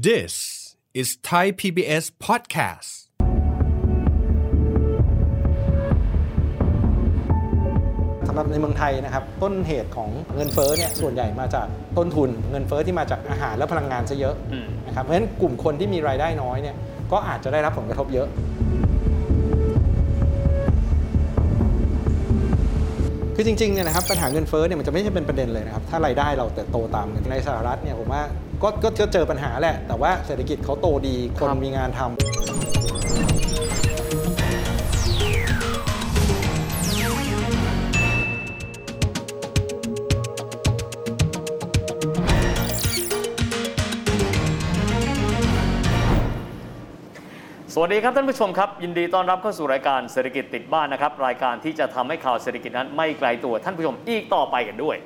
[0.00, 3.12] This is Thai PBS podcast.
[8.28, 11.66] สำหรับในเมืองไทยนะครับ ต้นเหตุของเงินเฟ้อเนี่ยส่วนใหญ่มาจาก
[11.98, 14.34] ต้นทุนเงินเฟ้อที่มาจากอาหารและพลังงานซะเยอะ
[14.86, 16.76] นะครับเพราะฉะนั้นกลุ่มคนที่มีรายได้น้อยเนี่ย
[17.12, 18.28] ก็อาจจะได้รับผลกระทบเยอะ
[23.36, 28.22] คือจริงๆเนี่ยนะครับปัญหาเงินเฟ้อเนี่ยมันจะไม่ใช่เป็นประเด็นเลยนะครับถ้ารายได้เราเติบโตตามกันในสหรัฐเนี่ยผมว่า
[28.62, 32.81] ก็ก็ก็เจอปัญหาแหละ แต่ว่าเศรษฐกิจเขาโตดีคนครับมีงานทำ
[47.74, 54.96] สวัสดีครับท่านผู้ชมครับ ยินดีต้อนรับเข้าสู่รายการเศรษฐกิจติดบ้านนะครับ รายการที่จะทำให้ข่าวเศรษฐกิจนั้นไม่ไกลตัวท่านผู้ชมอีกต่อไปกันด้วย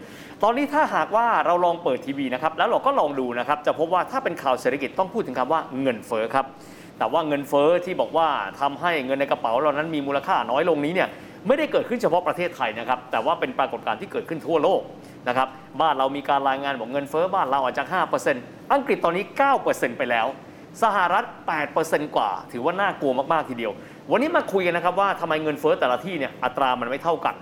[0.42, 6.47] ตอนนี้ถ้าหากว่าเราลองเปิดทีวีนะครับแล้วเราก็ลองดูนะครับจะพบว่าถ้าเป็นข่าวเศรษฐกิจต้องพูดถึงคำว่าเงินเฟ้อครับ
[6.98, 8.29] แต่ว่าเงินเฟ้อที่บอกว่า
[8.61, 11.08] ทำให้เงินในกระเป๋าเรานั้นมีมูลค่าน้อยลงนี้เนี่ย
[11.47, 14.80] ไม่ได้เกิดขึ้นเฉพาะประเทศไทยนะครับแต่ว่าเป็นปรากฏการณ์ที่เกิดขึ้นทั่วโลก
[15.28, 15.48] นะครับ
[15.80, 17.84] บ้านเรามีการรายงานบอกเงินเฟ้อบ้านเราอาจจะ
[18.28, 19.25] 5%อังกฤษตอนนี้
[19.62, 20.27] 9%ไปแล้ว
[20.82, 21.24] สหรัฐ
[21.70, 23.72] 8%กว่า ถือว่าน่ากลัวมาก ๆ ทีเดียว
[24.10, 27.34] วันนี้มาคุยกันนะครับว่าทำไมเงินเฟ้อแต่ละที่เนี่ยอัตรามันไม่เท่ากัน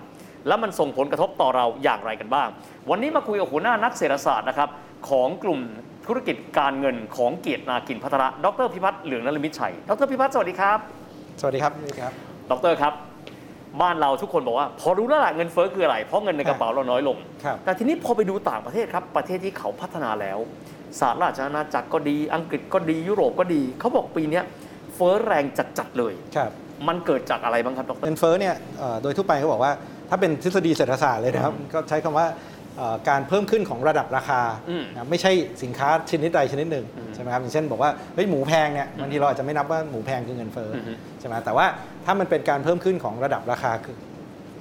[0.47, 2.47] แล้วมันส่งผลกระทบต่อเราอย่างไรกันบ้าง
[2.89, 4.69] วันนี้มาคุยกับหัวหน้านักเศรษฐศาสตร์นะครับ
[5.09, 5.59] ของกลุ่ม
[6.07, 10.79] ธุรกิจการเงินของเกียรตินากินพัทระ ดรพิพัฒน์เหลืองนรมิตชัย ดรพิพัฒน์สวัสดีครับ
[11.39, 12.13] สวัสดีครับนี่ครับ
[12.51, 12.93] ดรครับ
[13.81, 20.39] บ้านเราทุกคนบอกว่า พอรู้แล้วล่ะเงินเฟ้อคืออะไร เพราะเงินในกระเป๋าเราน้อยลงครับแต่ทีนี้พอไปดูต่างประเทศครับ ประเทศที่เขาพัฒนาแล้ว
[20.99, 24.43] สหราชอาณาจักรก็ดี อังกฤษก็ดี ยุโรปก็ดี เขาบอกปีเนี้ย
[24.95, 25.43] เฟ้อแรง
[25.77, 26.51] จัดๆเลย ครับ
[26.87, 29.71] มันเกิดจากอะไรบ้างครับดรเงินเฟ้อเนี่ยเอ่อโดยทั่วไปเขาบอกว่า
[30.09, 32.27] ถ้าเป็นทฤษฎีเศรษฐศาสตร์เลยนะครับ ก็ใช้คำว่า
[32.77, 35.31] เอ่อการเพิ่มขึ้นของระดับราคาอืมนะไม่ใช่
[35.63, 41.65] สินค้าชนิดใดชนิดหนึ่งอืมใช่ไหมครับอย่างเช่นบอกว่าเฮ้ยหมูแพงเนี่ยบางทีเราอาจจะไม่นับว่าหมูแพงคือเงินเฟ้อออฮึใช่ไหมแต่ว่า
[42.05, 43.95] ถ้ามันเป็นการเพิ่มขึ้นของระดับราคาคือ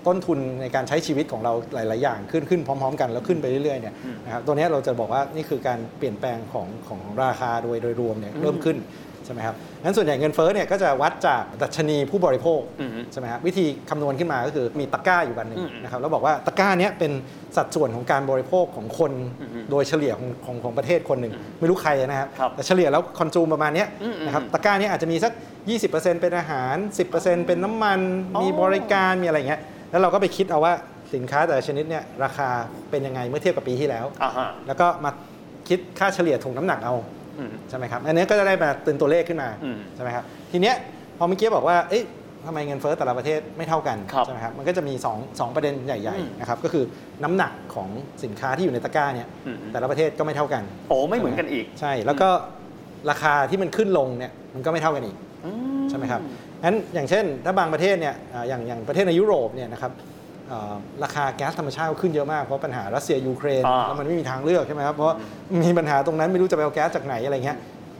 [0.07, 3.95] ต้นทุนในการใช้ชีวิตของเราหลาย ๆ อย่างขึ้นขึ้นพร้อม ๆ กันแล้วขึ้นไปเรื่อย ๆ เนี่ย
[4.25, 8.79] นะครับตัวเนี้ยเราจะบอกว่านี่คือการเปลี่ยนแปลงของของราคาโดยโดยรวมเนี่ยเริ่มขึ้น
[9.27, 17.13] ใช่ไหมครับงั้นส่วนใหญ่เงินเฟ้อเนี่ยก็จะวัดจากดัชนีผู้บริโภคอือฮึใช่ไหมครับวิธีคำนวณขึ้นมาก็คือมีตะกร้าอยู่บันหนึ่งอืมนะครับแล้วบอกว่าตะกร้าเนี้ยเป็น
[17.57, 25.33] สัดส่วนของการบริโภคของคนอือฮึโดยเฉลี่ยของของของประเทศคนหนึ่งไม่รู้ใครนะครับครับแต่เฉลี่ยแล้วคอนซูมประมาณเนี้ยอืมอืมนะครับตะกร้าเนี้ยอาจจะมีสัก
[25.79, 26.77] 20%เป็นอาหาร
[27.13, 28.01] 10%เป็นน้ำมัน
[28.35, 29.63] อ๋อมีบริการมีอะไรอย่างเงี้ย
[29.95, 30.75] แล้วเราก็ไปคิดเอาว่า
[31.15, 32.49] สินค้าแต่ละชนิดเนี่ยราคา
[32.91, 35.11] เป็นยังไงเมื่อเทียบกับปีที่แล้ว อ่าฮะ แล้วก็มา
[35.69, 36.95] คิดค่าเฉลี่ยถ่วงน้ำหนักเอา
[37.39, 40.77] อืม ใช่ไหมครับ อันนี้ก็จะได้มาตื่นตัวเลขขึ้นมาอืมใช่ไหมครับทีเนี้ย
[41.19, 42.05] พอเมื่อกี้บอกว่าเอ๊ะ
[42.47, 46.85] ทำไมเงินเฟ้อแต่ละประเทศไม่เท่ากันครับใช่ไหมครับมันก็จะมี2งประเด็นใหญ่อืมๆนะครับก็คือ
[47.25, 47.89] น้ำหนักของ
[48.25, 52.29] สินค้าที่อยู่ในตะกร้าเนี่ยอืม แต่ละประเทศก็ไม่เท่ากัน โอ้ไม่เหมือนกันอีก ใช่แล้วก็
[53.11, 55.17] ราคาที่มันขึ้นลงเนี่ยมันก็ไม่เท่ากันอีก
[55.91, 56.21] ใช่ไหมครับ
[56.65, 59.93] งั้นอย่างเช่น ถ้าบางประเทศเนี่ยอ่าอย่างอย่างประเทศในยุโรปเนี่ยนะครับ
[60.49, 65.15] เอ่อราคาแก๊สธรรมชาติก็ขึ้นเยอะมากเพราะปัญหารัสเซียยูเครนอ่าแล้วมันไม่มีทางเลือกใช่ไหมครับเพราะ
[65.63, 67.59] มีปัญหาตรงนั้นไม่รู้จะไปเอาแก๊สจากไหนอะไรเงี้ย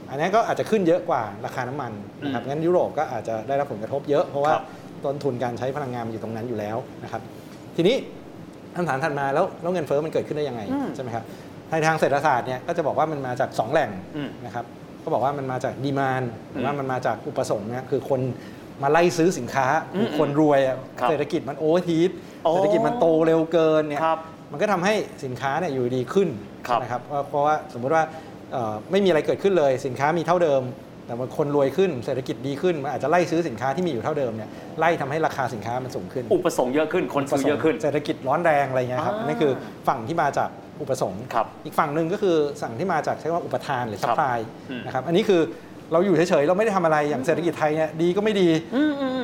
[0.09, 1.91] อันนี้ก็อาจจะขึ้นเยอะกว่าราคาน้ำมัน
[2.23, 4.63] นะครับงั้นยุโรปก็อาจจะได้รับผลกระทบเยอะเพราะว่าครับ
[5.05, 7.21] ต้นทุนการใช้พลังงานมันอยู่ตรงนั้นอยู่แล้วนะครับ
[7.75, 7.95] ทีนี้
[8.75, 11.23] คำถามถัดมาแล้วแล้วเงินเฟ้อมันเกิดขึ้นได้ยังไงอืมใช่ไหมครับ
[11.69, 14.65] ในทางเศรษฐศาสตร์เนี่ยก็จะบอกว่ามันมาจากสองแหล่งอืมนะครับ
[15.05, 18.21] ก็บอกว่ามันมาจากดีมานหรือว่าอืมมันมาจากอุปสงค์นะคือคน
[18.83, 22.09] มาไล่ซื้อสินค้าอืมคือคนรวยอะครับเศรษฐกิจมันโอเวอร์ทีส
[22.45, 24.19] อ๋อเศรษฐกิจมันโตเร็วเกินเนี่ยครับ
[24.51, 26.29] มันก็ทำให้สินค้าเนี่ยอยู่ดีขึ้น
[26.67, 28.03] ครับใช่ไหมครับเพราะเพราะว่าสมมุติว่า
[28.51, 30.61] เอ่อไม่มีอะไรเกิดขึ้นเลยสินค้ามีเท่าเดิม
[31.07, 34.49] แต่ว่าคนรวยขึ้นเศรษฐกิจดีขึ้นมันอาจจะไล่ซื้อสินค้าที่มีอยู่เท่าเดิมเนี่ย
[34.79, 39.51] ไล่ทำให้ราคาสินค้ามันสูงขึ้น อุปสงค์เยอะขึ้นคนซื้อเยอะขึ้นเศรษฐกิจร้อนแรงอะไรเงี้ยครับอ่าอันนี้คือ
[39.87, 40.49] ฝั่งที่มาจาก
[40.81, 45.41] อุปสงค์ครับอีกฝั่งหนึ่งก็คือฝั่งที่มาจากใช้คำว่าอุปทานหรือครัซับพพลายอืมนะครับอันนี้คือ
[45.91, 48.49] เราอยู่เฉยๆ เราไม่ได้ทำอะไรอย่างเศรษฐกิจไทยเนี่ยดีก็ไม่ดี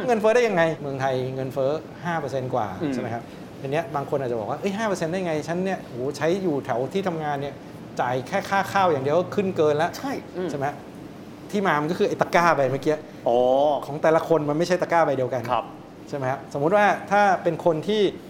[0.07, 1.71] เงินเฟ้อได้ยังไง เมืองไทยเงินเฟ้อ
[2.11, 3.23] 5%กว่าอืมใช่ไหมครับ
[3.61, 7.55] ทีเนี้ยบางคนอาจจะบอกว่าเอ้ย5%ได้ไง ฉันเนี่ยโหใช้อยู่แถวที่ทำงานเนี่ย
[8.01, 10.65] จ่ายแค่ค่าข้าวอย่างเดียวก็ขึ้นเกินแล้ว ใช่อืมใช่ไหม
[11.51, 12.95] ที่มา มันก็คือไอ้ตะกร้าใบเมื่อกี้
[13.27, 13.37] อ๋อ
[13.85, 15.65] ของแต่ละคนมันไม่ใช่ตะกร้าใบเดียวกันครับ
[16.09, 18.29] ใช่ไหมครับสมมุติว่าถ้าเป็นคนที่อ่า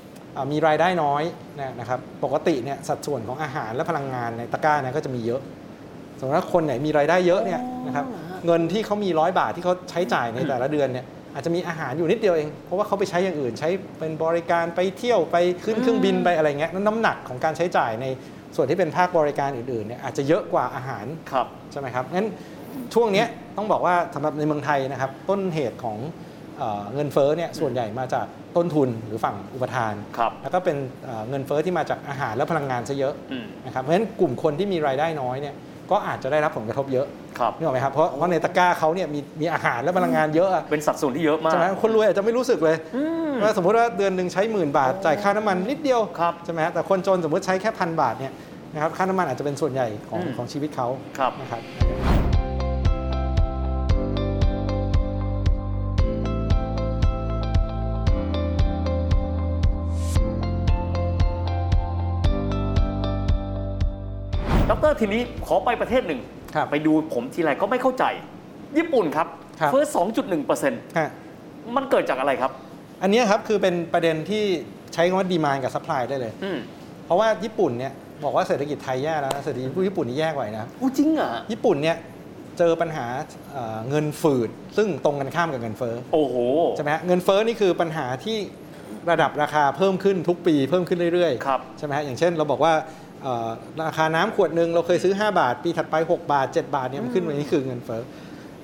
[0.52, 1.24] มีรายได้น้อย
[1.60, 5.42] นะนะครับปกติเนี่ยสัดส่วนของอาหารและพลังงานในตะกร้าเนี่ยก็จะมีเยอะ
[6.18, 8.06] สมมติว่าคนไหนมีรายได้เยอะเนี่ยนะครับ
[8.46, 13.70] เงินที่เขามีร้อยบาทที่เขาใช้จ่ายในแต่ละเดือนเนี่ยอาจจะมีอาหารอยู่นิดเดียวเอง เพราะว่าเขาไปใช้อย่างอื่น ใช้
[14.00, 18.06] เป็นบริการไปเที่ยวไปขึ้นเครื่องบินไปอะไรเงี้ยนั้นน้ำหนักของการใช้จ่ายใน
[18.56, 22.28] ส่วนที่เป็นภาคบริการอื่นๆเนี่ยอาจจะเยอะกว่าอาหารครับใช่ไหมครับงั้น
[22.94, 25.98] ช่วงเนี้ยต้องบอกว่าสำหรับในเมืองไทยนะครับต้นเหตุของ
[26.62, 28.26] เอ่อเงินเฟ้อเนี่ยส่วนใหญ่มาจาก
[28.58, 35.56] ต้นทุนหรือฝั่งอุปทานครับแล้วก็เป็นเอ่อเงินเฟ้อที่มาจากอาหารและพลังงานซะเยอะอืมนะครับเพราะฉะนั้นกลุ่มคนที่มีรายได้น้อยเนี่ย
[35.92, 37.08] ก็อาจจะได้รับผลกระทบเยอะ
[37.40, 42.78] ครับนึกออกไหมครับเพราะเพราะในตะกร้าเขาเนี่ยมีมีอาหารและพลังงานเยอะอะเป็นสัดส่วนที่เยอะมากใช่ไหมคนรวยอาจจะไม่รู้สึกเลย
[43.42, 48.34] ว่าสมมติว่าเดือนหนึ่งใช้หมื่นบาทจ่ายค่าน้ำมันนิดเดียวครับใช่ไหมฮะแต่คนจนสมมติใช้แค่พันบาทเนี่ย
[48.74, 50.88] นะครับค่าน้ำมันอาจจะเป็นส่วนใหญ่ของอืมของชีวิตเขา
[51.18, 51.62] ครับนะครับ
[64.70, 66.22] ดรทีนี้ขอไปประเทศหนึ่ง
[66.56, 68.06] ครับไปดูผมทีไรก็ไม่เข้าใจ
[68.78, 69.28] ญี่ปุ่นครับ
[69.60, 69.98] ครับเฟิร์ส
[70.42, 71.10] 2.1%ฮะ
[71.76, 72.52] มันเกิดจากอะไรครับ
[73.02, 74.44] อันเนี้ยครับคือเป็นประเด็นที่
[74.94, 76.58] ใช้คำว่า demand กับ supply ได้เลยอืม
[77.06, 77.94] เพราะว่าญี่ปุ่นเนี่ย
[78.24, 81.98] บอกว่าเศรษฐกิจไทยแย่แล้วนะเศรษฐกิจญี่ปุ่นนี่แย่กว่าอีกนะอู้จริงเหรอะญี่ปุ่นเนี่ย
[82.58, 83.06] เจอปัญหา
[83.52, 86.36] เอ่อเงินฝืด ซึ่งตรงกันข้ามกับเงินเฟ้อโอ้โห
[86.76, 88.38] ใช่ไหมฮะเงินเฟ้อนี่คือปัญหาที่
[89.12, 92.86] ระดับราคาเพิ่มขึ้นทุกปีเพิ่มขึ้นเรื่อยๆครับใช่ไหมฮะอย่างเช่น เราบอกว่าเอ่อ
[93.82, 98.02] ราคาน้ำขวดหนึ่งเราเคยซื้อ 5 บาท ปีถัดไป 6 บาท 7 บาทเนี่ยมันขึ้นมานี่คือเงินเฟ้อ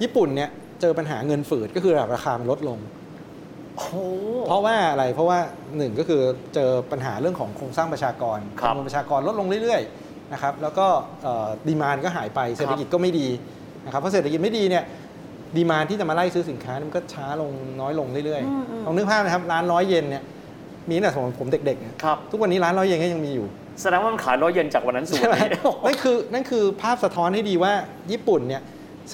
[0.03, 0.49] ญี่ปุ่นเนี่ย
[0.81, 2.79] เจอปัญหาเงินฝืดก็คือระดับราคามันลดลง
[3.75, 3.95] โอ้โห
[4.47, 5.39] เพราะว่าอะไรเพราะว่า
[5.77, 6.21] หนึ่งก็คือ
[6.55, 10.87] เจอปัญหาเรื่องของโครงสร้างประชากรครับจำนวนประชากรลดลงเรื่อยๆนะครับแล้วก็
[11.67, 13.27] ดีมานก็หายไปเศรษฐกิจก็ไม่ดี
[13.85, 14.83] นะครับเพราะเศรษฐกิจไม่ดีเนี่ย
[15.57, 17.51] ดีมานที่จะมาไล่ซื้อสินค้ามันก็ช้าลง
[17.81, 20.23] น้อยลงเรื่อยๆลองนึกภาพนะครับร้านร้อยเยนเนี่ย
[20.89, 23.47] มีตั้งแต่สมัยผมเด็กๆเนี่ยครับทุกวันนี้ร้านร้อยเยนก็ยังมีอยู่
[23.81, 27.73] แสดงว่ามันขายร้อยเยนจากวันนั้นสู่ใช่วันไหมนี้นั่นคือนั่นคือภาพสะท้อนให้ดีว่า
[28.11, 28.61] ญี่ปุ่นเนี่ย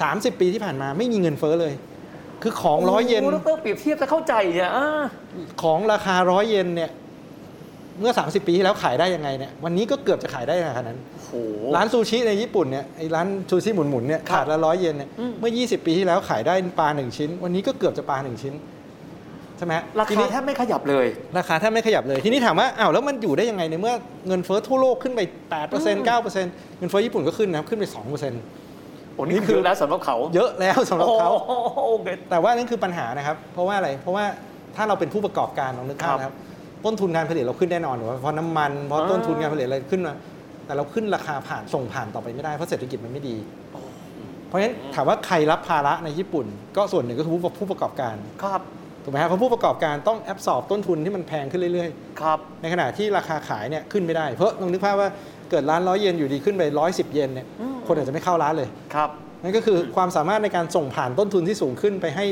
[0.00, 1.74] สาปีที่ผ่านมาไม่มีเงินเฟ้อเลย
[2.42, 4.86] คือของร้อยเยนโโหดรเปรียบเทียบจะเข้าใจเนี่ยอ่า
[5.62, 6.90] ของราคาร้อยเยนเนี่ย
[8.00, 11.30] เมื่อ 30 ปีที่แล้วขายได้ยังไงเนี่ยวันนี้ก็เกือบจะขายได้ขนาดนั้นโอ้โห
[11.76, 18.54] ร้านซูชิในญี่ปุ่นเนี่ยไอ้ร้านซูชิหมุนๆเนี่ยครับขาดละร้อยเยนเนี่ยอืมเมื่อ 20 ปีที่แล้วขายได้ปลาหนึ่งชิ้น วันนี้ก็เกือบจะปลาหนึ่งชิ้น
[19.58, 21.06] ใช่ไหมฮะราทีคานี้แทบไม่ขยับเลย
[21.38, 23.94] ราคาแทบไม่ขยับเลย ทีนี้ถามว่าอ้าวแล้วมันอยู่ได้ยังไงในเมื่อ
[24.28, 25.20] เงินเฟ้อทั่วโลกขึ้นไป
[25.60, 34.24] 8% 9%เงินเฟ้อญี่ปุ่นก็ขึ้นนะครับขึ้นไป 2%โอ้นี่นี่คืคืออแล้วสำหรับเขาเยอะแล้วสำหรับเขา โอ้โหโอเค แต่ว่านั่นคือปัญหานะครับ เพราะว่าอะไร เพราะว่า
[34.76, 36.34] ถ้าเราเป็นผู้ประกอบการลองนึกภาพนะครับ
[36.84, 40.12] ต้นทุนการผลิตเราขึ้นแน่นอนถูกไหมเพราะน้ำมัน เพราะอ่า ต้นทุนการผลิตอะไรขึ้นมา
[40.66, 43.36] แต่เราขึ้นราคาผ่านส่งผ่านต่อไปไม่ได้ เพราะเศรษฐกิจมันไม่ดี
[44.48, 46.46] เพราะฉะนั้นถามว่าใครรับภาระในญี่ปุ่น
[46.76, 48.62] ก็ส่วนหนึ่งก็คือผู้ผู้ประกอบการ ครับ
[49.04, 51.90] ถูกไหมครับเพราะผู้ประกอบการต้องแอบสอบต้นทุนที่มันแพงขึ้นเรื่อย
[52.20, 55.08] ครับๆในขณะที่ราคาขายเนี่ยขึ้นไม่ได้ เพราะลองนึกภาพว่า
[55.50, 59.10] เกิดร้านร้อยเยนอยู่ดีขึ้นไปร้อยสิบเยนเนี่ยอืมคนอาจจะไม่เข้าร้านเลยครับ
[59.42, 62.24] นั่นก็คือความสามารถในการส่งผ่านต้นทุนที่สูงขึ้นไปให้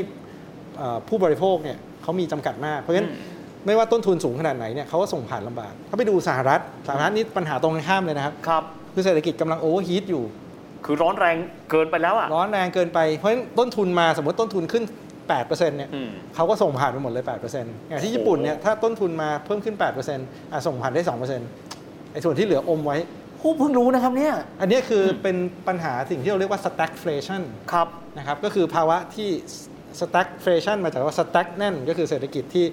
[0.77, 3.31] เอ่อผู้บริโภคเนี่ยเขามีจำกัดมาก เพราะฉะนั้นอืม
[3.65, 10.23] ไม่ว่าต้นทุนสูงขนาดไหนเนี่ยเขาก็ส่งผ่านลำบากถ้าไปดูสหรัฐสหรัฐนี่ปัญหาตรงกันข้ามเลยนะครับครับคือเศรษฐกิจกำลังโอเวอร์ฮีทอยู่
[10.85, 11.35] คือร้อนแรง
[11.71, 14.83] เกินไปแล้วอะร้อนแรงเกินไปเพราะฉะนั้นต้นทุนมาสมมติต้นทุนขึ้น
[15.29, 21.01] 8%เนี่ยอืมเขาก็ส่งผ่านไปหมดเลย 8%อย่างที่ญี่ปุ่นเนี่ยถ้าต้นทุนมาเพิ่มขึ้น 8%อะส่งผ่านได้
[21.57, 22.97] 2%ไอ้ส่วนที่เหลืออมไว้
[23.39, 25.37] ผู้เพิ่งรู้นะครับเนี่ย อันเนี้ยคือเป็น
[25.67, 27.41] ปัญหาสิ่งที่เราเรียกว่า stagflation
[27.73, 27.87] ครับ
[28.17, 29.29] นะครับ ก็คือภาวะที่
[29.99, 32.65] stagflation มาจากว่า stag แน่นก็คือเศรษฐกิจที่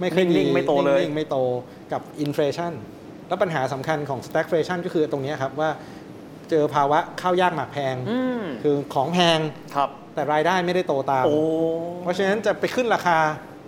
[0.00, 1.36] ไม่ค่อยดีนิ่งๆไม่โตเลยนิ่งๆไม่โต
[1.92, 2.72] กับ inflation
[3.28, 5.70] แล้วปัญหาสำคัญของ stagflation ก็คือตรงเนี้ยครับว่า
[6.50, 9.38] เจอภาวะข้าวยากหมากแพงอืมคือของแพง
[9.74, 11.36] ครับ แต่รายได้ไม่ได้โตตาม โอ้
[12.02, 13.18] เพราะฉะนั้นจะไปขึ้นราคา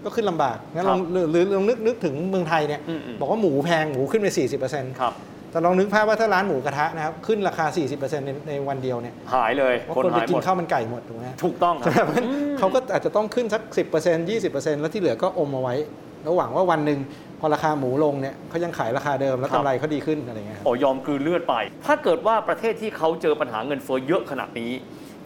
[0.05, 4.27] ก็ขึ้นลำบาก งั้นลองครับหรือหรือลองนึกนึกถึงเมืองไทยเนี่ยอืมอืมบอกว่าหมูแพงหมูขึ้นไป
[4.65, 5.13] 40%ครับ
[5.51, 7.67] แต่ลองนึกภาพว่าถ้าร้านหมูกระทะนะครับขึ้นราคา
[7.97, 12.27] 40%ในในวันเดียวเนี่ยหายเลยว่าคนคนไปหายกิหมนดข้าวมันไก่หมดถูกไหมถูกต้องคใช่ไหมรับเพราะฉะนั้น
[12.59, 13.63] เขาก็อาจจะต้องขึ้นสัก
[14.01, 15.75] 10% 20%แล้วที่เหลือก็อมเอาไว้
[16.23, 16.99] แล้วหวังว่าวันหนึ่ง
[17.41, 21.55] พอราคาหมูลงเนี่ยเขายังขายราคาเดิมแล้วครับ กำไรเขาดีขึ้นอะไรเงี้ยครับ โอ้ยอมกลืนเลือดไป
[21.87, 24.71] ถ้าเกิดว่าประเทศที่เขาเจอปัญหาเงินเฟ้อเยอะขนาดนี้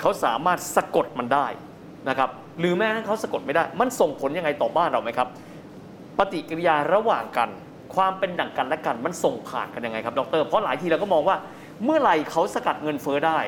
[0.01, 1.47] เขาสามารถสะกดมันได้
[2.09, 5.29] นะครับหรือแม้กระทั่งเขาสะกดไม่ได้ มันส่งผลยังไงต่อบ้านเราไหมครับ
[6.19, 7.49] ปฏิกิริยาระหว่างกัน
[7.95, 11.37] ความเป็นดั่งกันและกันมันส่งผ่านกันยังไงครับดร เพราะหลายทีเราก็มองว่า
[11.85, 13.39] เมื่อไหร่เขาสกัดเงินเฟ้อได้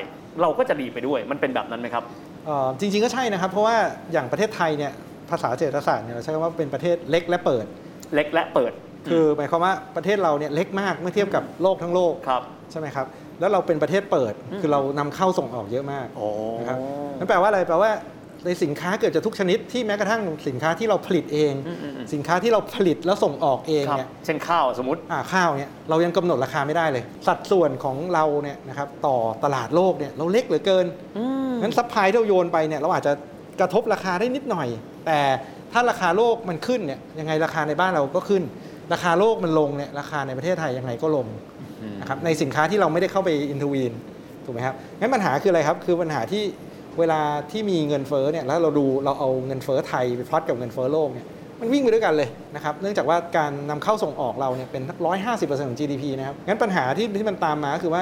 [0.41, 2.03] เราก็จะดีไปด้วยมันเป็นแบบนั้นไหมครับ
[2.45, 3.75] เอ่อจริง ๆก็ใช่นะครับ เพราะว่า
[4.11, 4.91] อย่างประเทศไทยเนี่ย
[5.29, 7.65] ภาษาเศรษฐศาสตร์เนี่ยเราใช้คำว่าเป็นประเทศเล็กและเปิด
[8.15, 8.71] เล็กและเปิด
[9.11, 13.05] คือหมายความว่าประเทศเราเนี่ยเล็กมากเมื่อเทียบกับโลกทั้งโลกครับใช่ไหมครับ
[13.39, 16.27] แล้วเราเป็นประเทศเปิดอืมคือเรานำเข้าส่งออกเยอะมากโอ้
[16.59, 16.77] นะครับ
[17.17, 17.91] นั่นแปลว่าอะไรแปลว่า
[18.45, 30.85] ในสินค้าเกือบจะทุกชนิดที่แม้กระทั่งสินค้าที่เราผลิตเองอืมอืมอืมสินค้าที่เราผลิตแล้วส่งออกเองครับเนี่ยเช่นข้าวสมมติอ่าข้าวเนี่ยเรายังกำหนดราคาไม่ได้เลย สัดส่วนของเราเนี่ยนะครับต่อตลาดโลกเนี่ยเราเล็กเหลือเกิน
[31.61, 33.13] งั้น supply ที่เราโยนไปเนี่ยเราอาจจะ
[33.59, 34.67] กระทบราคาได้นิดหน่อย
[35.05, 35.19] แต่
[35.73, 38.43] ถ้าราคาโลกมันขึ้นเนี่ยยังไงราคาในบ้านเราก็ขึ้น
[38.93, 41.27] ราคาโลกมันลงเนี่ยราคาในประเทศไทยยังไงก็ลง
[42.07, 43.93] นะครับในสินค้าที่เราไม่ได้เข้าไป intervene
[44.45, 46.43] ถูกไหมครับงั้นปัญหาคืออะไรครับคือปัญหาที่
[46.99, 47.21] เวลา
[47.51, 51.27] ที่มีเงินเฟ้อเนี่ยแล้วเราดูเราเอาเงินเฟ้อไทยไปพลอตกับเงินเฟ้อโลกเนี่ย
[51.59, 58.01] มันวิ่งไปด้วยกันเลยนะครับเนื่องจากว่าการนำเข้าส่งออกเราเนี่ยเป็นร้อยห้าสิบเปอร์เซ็นต์ของ GDP นะครับงั้นปัญหาที่ที่มันตามมาคือว่า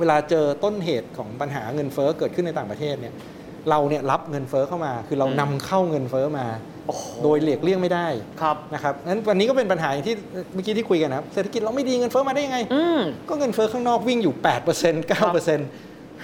[0.00, 3.14] เวลาเจอต้นเหตุของปัญหาเงินเฟ้อเกิดขึ้นในต่างประเทศเนี่ย
[3.70, 6.46] เราเนี่ยรับเงินเฟ้อเข้ามา คือเราอืมนำเข้าเงินเฟ้อมา
[6.86, 8.06] โอ้โหโดยเลียกเลี่ยงไม่ได้
[8.42, 10.14] ครับนะครับงั้นวันนี้ก็เป็นปัญหาอย่างที่
[10.54, 15.56] เมื่อกี้ที่คุยกันนะครับเศรษฐกิจเราไม่ดีเงินเฟ้อมาได้ยังไงอืมก็เงินเฟ้อข้างนอกวิ่งอยู่ 8% 9%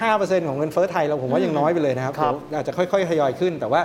[0.01, 3.81] 5%ของเงินเฟ้อไทยเราผมว่ายังน้อยไปเลยนะครับครับเดี๋ยวอาจจะค่อยๆทยอยขึ้น แต่ว่า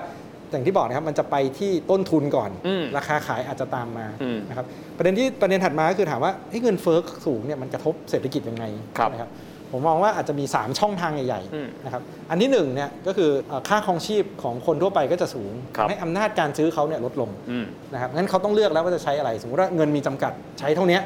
[0.52, 4.66] อย่างที่บอกนะครับมันจะไปที่ต้นทุนก่อนอืมราคาขายอาจจะตามมาอืมนะครับ
[4.98, 8.66] ประเด็นที่ประเด็นถัดมาก็คือถามว่าเฮ้ยเงินเฟ้อสูงเนี่ยมันกระทบเศรษฐกิจยังไง
[8.98, 9.30] ครับนะครับ
[9.72, 21.00] ผมมองว่าอาจจะมี 3 ช่องทางใหญ่อืมๆนะครับอันที่หนึ่งเนี่ยก็คือเอ่อค่าครองชีพของคนทั่วไปก็จะสูงครับทำให้อำนาจการซื้อเขาเนี่ยลดลงอืมนะครับงั้นเขาต้องเลือกแล้วว่าจะใช้อะไร สมมติว่าเงินมีจำกัดใช้เท่านี้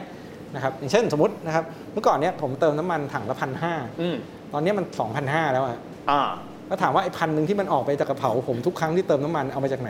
[0.56, 1.64] นะครับอย่างเช่นสมมตินะครับ
[1.94, 4.16] เมื่อก่อนเนี้ยผมเติมน้ำมันถังละพันห้าอืม
[4.54, 5.78] ตอนนี้มัน2 0 0แล้วอะ
[6.10, 6.22] อ่า
[6.68, 9.90] แล้วถามว่าไอ้พันหนึ่งที่มันออกไปจากกระเป๋าผมทุกครั้งที่เติมน้ำมันเอามาจากไหน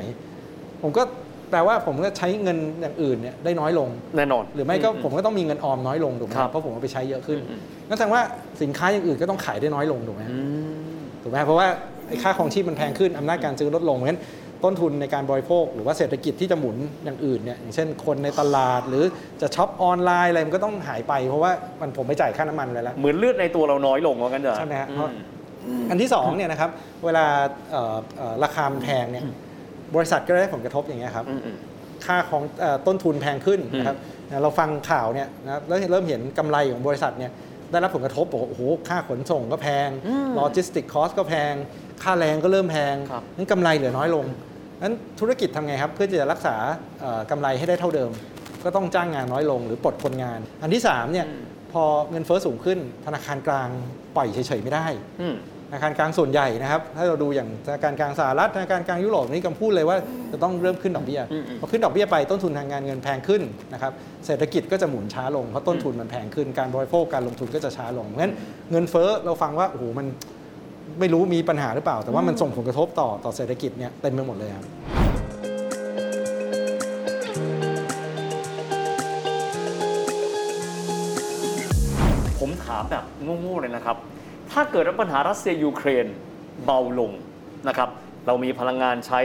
[0.82, 1.04] ผมก็
[1.52, 8.22] แปลว่าผมก็ใช้เงินอย่างอื่นเนี่ยได้น้อยลงแน่นอน หรือไม่ก็ผมก็ต้องมีเงินออมน้อยลงถูกไหมครับเพราะผมเอาไปใช้เยอะขึ้นอืมนั่นแสดงว่า
[8.62, 10.40] สินค้าอย่างอื่นก็ต้องขายได้น้อยลงถูกไหมอื
[10.96, 11.68] มถูกไหมเพราะว่า
[12.08, 14.22] ไอ้ค่าครองชีพมันแพงขึ้นอำนาจการซื้อลดลงเพราะฉะนั้น
[14.64, 19.04] ต้นทุนในการบริโภค หรือว่าเศรษฐกิจที่จะหมุนอย่างอื่นเนี่ยอย่างเช่นคนในตลาดหรือ
[19.42, 25.10] จะช็อปออนไลน์อะไรมันก็ต้องหายไป เพราะว่ามันผมไปจ่ายค่าน้ำมันไปแล้วเหมือนเลือดในตัวเราน้อยลงว่างั้นเถอะใช่ไหมฮะอืเพราะ
[25.90, 26.70] อันที่สองเนี่ยนะครับ
[27.06, 27.26] เวลา
[27.72, 29.26] เอ่อเอ่อราคามันแพงเนี่ย
[29.96, 31.58] บริษัทก็ได้ผลกระทบอย่างเงี้ยครับอืมอืม
[32.06, 33.98] ค่าของเอ่อต้นทุนแพงขึ้นนะครับ
[34.30, 37.32] นะเราฟังข่าวเนี่ยนะครับแล้วเริ่มเห็นกำไรของบริษัทเนี่ย
[37.72, 41.54] ได้รับผลกระทบบอกว่าโอ้โหค่าขนส่งก็แพงอืม logistic cost ก็แพง
[42.04, 44.26] ค่าแรงก็เริ่มแพงครับนั้นกำไรเหลือน้อยลง
[44.82, 46.56] นั้นธุรกิจทำไงครับเพื่อจะรักษา
[47.02, 48.12] เอ่อกำไรให้ได้เท่าเดิม
[48.64, 51.28] ก็ต้องจ้างงานน้อยลงหรือปลดคนงาน อันที่สามเนี่ย
[51.72, 53.70] พอเงินเฟ้อสูงขึ้นธนาคารกลาง
[54.16, 54.86] ปล่อยเฉยๆไม่ได้
[55.22, 55.36] อืม
[55.72, 59.98] ธนาคารกลางส่วนใหญ่นะครับ ถ้าเราดูอย่างธนาคารกลางสหรัฐธนาคารกลางยุโรปนี่กำพูดเลยว่า
[60.32, 63.42] จะต้องเริ่มขึ้นดอกเบี้ยอืมอืมพอขึ้นดอกเบี้ยไปต้นทุนทางการเงินแพงขึ้น
[63.74, 63.92] นะครับ
[64.26, 68.34] เศรษฐกิจก็จะหมุนช้าลงเพราะต้นทุนมันแพงขึ้นการบริโภคการลงทุนก็จะช้าลงเพราะฉะนั้น
[68.72, 70.08] เงินเฟ้อเราฟังว่าโอ้โหมัน
[71.00, 74.66] ไม่รู้มีปัญหาหรือเปล่า แต่ว่ามันส่งผลกระทบต่อต่อเศรษฐกิจเนี่ยเต็มไปหมดเลยครับ
[82.40, 83.04] ผมถามแบบ
[83.42, 83.98] โง่ๆเลยนะครับ
[84.52, 86.06] ถ้าเกิดว่าปัญหารัสเซียยูเครน
[86.66, 87.12] เบาลง
[87.68, 87.90] นะครับ
[88.28, 89.20] เรามีพลังงานใช้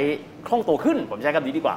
[0.47, 1.77] คล่องตัวขึ้น ผมใช้คำนี้ดีกว่า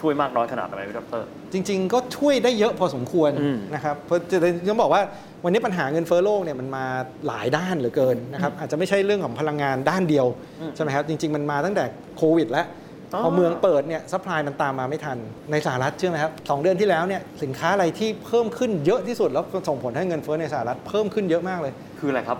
[0.00, 5.02] ช่วยมากน้อยขนาดไหนพี่ดรจริง ๆ ก็ช่วยได้เยอะพอสมควรอืมนะครับเพราะจะต้องบอกว่า
[5.44, 6.84] วันนี้ปัญหาเงินเฟ้อโลกเนี่ยมันมา
[7.26, 10.26] หลายด้านเหลือเกินนะครับอาจจะไม่ใช่เรื่องของพลังงานด้านเดียว
[10.60, 11.84] อืมใช่ไหมครับจริง ๆ มันมาตั้งแต่
[12.16, 12.66] โควิดแล้ว
[13.14, 15.18] อ๋อ พอเมืองเปิดเนี่ย supply มันตามมาไม่ทัน
[15.50, 22.38] ในสหรัฐเชื่อไหมครับสองเดือนที่แล้วเนี่ยสินค้าอะไรที่เพิ่มขึ้นเยอะที่สุดแล้วส่งผลให้เงินเฟ้อในสหรัฐเพิ่มขึ้นเยอะมากเลย คืออะไรครับ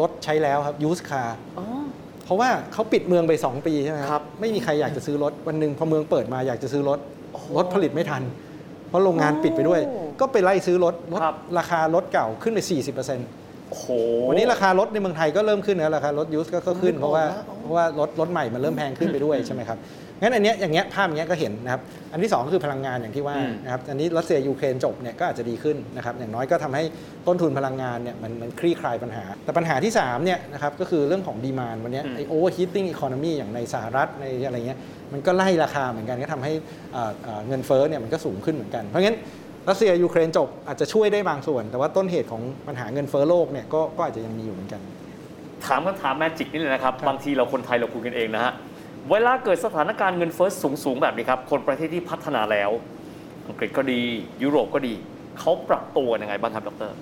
[0.00, 1.22] รถใช้แล้วครับยูสคา
[1.58, 1.66] อ๋อ
[2.24, 6.98] เพราะว่าเขาปิดเมืองไป 2 ปีใช่ไหมครับ ไม่มีใครอยากจะซื้อรถ วันหนึ่งพอเมืองเปิดมาอยากจะซื้อรถ
[7.32, 8.22] โอ้โหรถผลิตไม่ทัน
[8.88, 12.58] เพราะโรงงานปิดไปด้วยโอ้ก็ไปไล่ซื้อรถรถครับราคารถเก่าขึ้นไป
[13.06, 13.86] 40% โอ้โห
[14.28, 19.78] วันนี้ราคารถในเมืองไทยก็เริ่มขึ้นแล้วราคารถยูสก็ก็ขึ้นโอ้เพราะว่าโหเพราะว่ารถรถใหม่มันเริ่มแพงขึ้นไปด้วยใช่ไหมครับ
[20.20, 21.80] งั้นอันเนี้ยอย่างเงี้ยภาพอย่างเงี้ยก็เห็นนะครับ
[22.12, 26.84] อันที่สองก็คือพลังงานอย่างที่ว่าอืมนะครับอันนี้รัสเซียยูเครนจบเนี่ยก็อาจจะดีขึ้นนะครับอย่างน้อยก็ทำให้
[27.26, 34.78] ต้นทุนพลังงานเนี่ยมันมันคลี่คลายปัญหา แต่ปัญหาที่สามเนี่ยนะครับก็คือเรื่องของ demand วันเนี้ยอืมไอ overheating economy อย่างในสหรัฐในอะไรเงี้ย
[35.12, 36.52] มันก็ไล่ราคาเหมือนกันก็ทำให้
[36.96, 39.16] อ่าอ่าเงินเฟ้อเนี่ยมันก็สูงขึ้นเหมือนกันเพราะงั้น
[39.68, 44.80] รัสเซียยูเครนจบอาจจะช่วยได้บางส่วน แต่ว่าต้นเหตุของปัญหาเงินเฟ้อโลกเนี่ยก็ก็อาจจะยังมีอยู่เหมือนกัน
[45.66, 48.52] ถามคำถาม basic นี่เลยนะครับครับบางทีเราคนไทยเราคุยกันเองนะฮะ
[49.10, 50.48] เวลาเกิดสถานการณ์เงินเฟ้อ
[50.84, 52.70] สูงๆแบบนี้ครับ คนประเทศที่พัฒนาแล้ว
[53.48, 54.00] อังกฤษก็ดี
[54.42, 54.94] ยุโรปก็ดี
[55.40, 56.92] เขาปรับตัวยังไงบ้างครับดร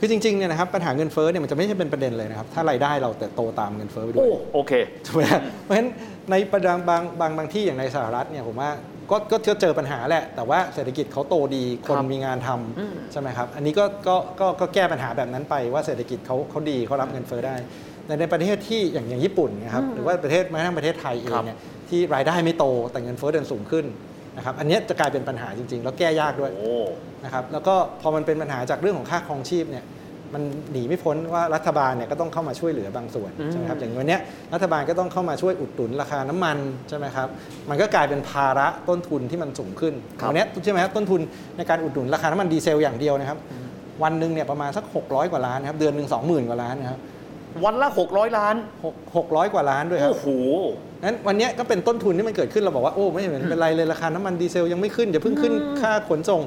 [0.00, 4.72] คือจริงๆเนี่ยนะครับปัญหาเงินเฟ้อเนี่ยมันจะไม่ใช่เป็นประเด็นเลยนะครับ ถ้ารายได้เราแต่โตตามเงินเฟ้อไปด้วโอ้ยโอเค
[5.06, 5.88] ถูกไหมฮะเพราะฉะนั้น
[6.30, 8.70] ในประดังบางบางบางที่อย่างในสหรัฐเนี่ยผมว่า
[9.10, 12.48] ก็ก็เจอปัญหาแหละ แต่ว่าเศรษฐกิจเขาโตดีคนครับมีงานท
[12.78, 17.54] อืมำใช่ไหมครับ อันนี้ก็ก็ก็ก็แก้ปัญหาแบบนั้นไปว่าเศรษฐกิจเขาเขาดีเขารับเงินเฟ้อได้
[18.06, 21.58] แต่ในประเทศที่อย่างอย่างญี่ปุ่นนะครับหรือว่าประเทศแม้กระทั่งประเทศไทยเองเนี่ย
[21.88, 23.84] ที่รายได้ไม่โตแต่เงินเฟ้อเดินสูงขึ้น
[24.36, 26.74] นะครับอันเนี้ยจะกลายเป็นปัญหาจริง ๆ แล้วแก้ยากด้วยโอ้
[27.24, 29.84] นะครับแล้วก็พอมันเป็นปัญหาจากเรื่องของค่าครองชีพเนี่ย
[30.34, 30.42] มัน
[30.72, 34.20] หนีไม่พ้นว่ารัฐบาลเนี่ยก็ต้องเข้ามาช่วยเหลือบางส่วนอืมใช่ไหมครับอย่างวันเนี้ย
[34.54, 36.56] รัฐบาลก็ต้องเข้ามาช่วยอุดหนุนราคาน้ำมัน
[36.88, 37.28] ใช่ไหมครับ
[37.70, 39.94] มันก็กลายเป็นภาระต้นทุนที่มันสูงขึ้น
[40.28, 41.20] วันเนี้ยใช่ไหมครับต้นทุน
[41.56, 43.38] ในการอุดหนุนราคาน้ำมันดีเซลอย่างเดียวนะครับ
[44.02, 47.00] วันหนึ่งเนี่ยประมาณสัก 600 กว่าล้านนะครับเดือนหนึ่ง20,000 กว่าล้านนะครับ
[47.64, 48.54] วันละ 600 ล้าน
[48.84, 50.28] หกหกร้อยกว่าล้านด้วยครับ โอ้โห
[51.02, 56.42] นั้นวันเนี้ยก็เป็นต้นทุนที่มันเกิดขึ้นเราบอกว่า โอ้ ไม่เห็นเป็นไรเลย ราคาน้ำมันดีเซลยังไม่ขึ้น อย่าเพิ่งขึ้นค่าขนส่ง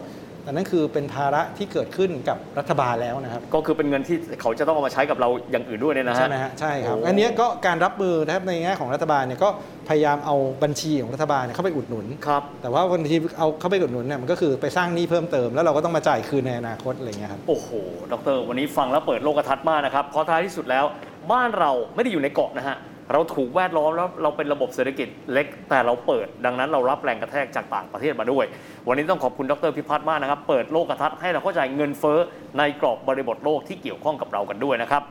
[0.50, 9.50] แต่นั่นคือเป็นภาระที่เกิดขึ้นกับรัฐบาลแล้วนะครับ ก็คือเป็นเงินที่เขาจะต้องเอามาใช้กับเราอย่างอื่นด้วยเนี่ยนะฮะใช่ไหมฮะใช่ครับโอ้อันเนี้ยก็การรับมือนะครับในแง่ของรัฐบาลเนี่ยก็
[9.90, 17.70] พยายามเอาบัญชีของรัฐบาลเนี่ยเข้าไปอุดหนุนครับแต่ว่าบางทีเอาเข้าไปอุดหนุนเนี่ยมันก็คือไปสร้างหนี้เพิ่มเติมแล้วเราก็ต้องมาจ่ายคืนในอนาคตอะไรเงี้ยครับโอ้โห
[18.12, 20.86] ดร วันนี้ฟังแล้วเปิดโลกทัศน์มากนะครับเพราะท้ายที่สุดแล้ว
[21.32, 22.78] บ้านเราไม่ได้อยู่ในเกาะนะฮะ
[23.14, 28.46] เราถูกแวดล้อมแล้วเราเป็นระบบเศรษฐกิจเล็กแต่เราเปิด ดังนั้นเรารับแรงกระแทกจากต่างประเทศมาด้วย
[28.88, 32.20] วันนี้ต้องขอบคุณดรพิพัฒน์มากนะครับเปิดโลกทัศน์ให้เราเข้าใจเงินเฟ้อ
[32.58, 35.04] ในกรอบบริบทโลกที่เกี่ยวข้องกับเรากันด้วยนะครับ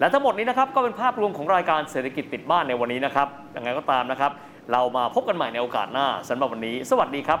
[0.00, 4.32] และทั้งหมดนี้นะครับก็เป็นภาพรวมของรายการเศรษฐกิจติดบ้านในวันนี้นะครับยังไงก็ตามนะครับ
[4.72, 7.40] เรามาพบกันใหม่ในโอกาสหน้าสำหรับวันนี้ สวัสดีครับ